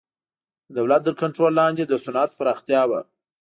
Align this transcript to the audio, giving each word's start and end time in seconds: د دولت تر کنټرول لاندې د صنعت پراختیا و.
د 0.65 0.69
دولت 0.77 1.01
تر 1.07 1.13
کنټرول 1.21 1.51
لاندې 1.61 1.83
د 1.85 1.93
صنعت 2.05 2.31
پراختیا 2.39 2.81
و. 2.89 2.91